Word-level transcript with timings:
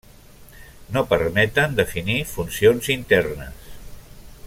No 0.95 1.03
permeten 1.11 1.77
definir 1.81 2.17
funcions 2.33 2.91
internes. 2.97 3.73